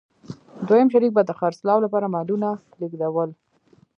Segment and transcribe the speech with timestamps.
[0.67, 3.29] دویم شریک به د خرڅلاو لپاره مالونه لېږدول